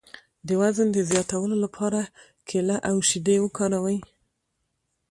[0.47, 2.01] د وزن د زیاتولو لپاره
[2.49, 3.99] کیله او شیدې وکاروئ